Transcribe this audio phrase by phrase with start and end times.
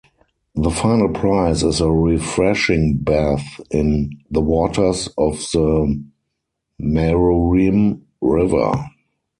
[0.55, 6.03] The final prize is a refreshing bath in the waters of the
[6.81, 8.85] Maruim River.